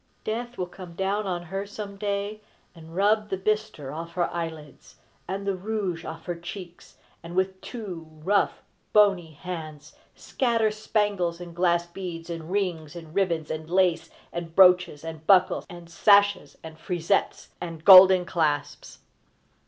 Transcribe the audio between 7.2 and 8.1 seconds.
and with two